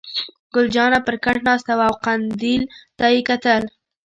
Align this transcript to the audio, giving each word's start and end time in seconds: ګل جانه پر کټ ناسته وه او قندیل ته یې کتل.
ګل 0.53 0.67
جانه 0.75 0.99
پر 1.07 1.15
کټ 1.23 1.35
ناسته 1.47 1.73
وه 1.77 1.85
او 1.89 1.95
قندیل 2.05 2.61
ته 2.97 3.05
یې 3.13 3.21
کتل. 3.29 3.63